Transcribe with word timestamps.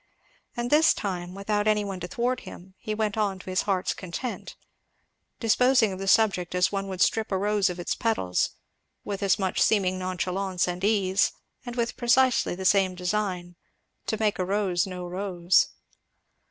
And 0.57 0.71
this 0.71 0.95
time, 0.95 1.35
without 1.35 1.67
any 1.67 1.85
one 1.85 1.99
to 1.99 2.07
thwart 2.07 2.39
him, 2.39 2.73
he 2.79 2.95
went 2.95 3.19
on 3.19 3.37
to 3.37 3.49
his 3.51 3.61
heart's 3.69 3.93
content, 3.93 4.55
disposing 5.39 5.93
of 5.93 5.99
the 5.99 6.07
subject 6.07 6.55
as 6.55 6.71
one 6.71 6.87
would 6.87 7.01
strip 7.01 7.31
a 7.31 7.37
rose 7.37 7.69
of 7.69 7.79
its 7.79 7.93
petals, 7.93 8.49
with 9.05 9.21
as 9.21 9.37
much 9.37 9.61
seeming 9.61 9.99
nonchalance 9.99 10.67
and 10.67 10.83
ease, 10.83 11.33
and 11.67 11.75
with 11.75 11.97
precisely 11.97 12.55
the 12.55 12.65
same 12.65 12.95
design, 12.95 13.55
to 14.07 14.17
make 14.19 14.39
a 14.39 14.43
rose 14.43 14.87
no 14.87 15.05
rose. 15.05 15.67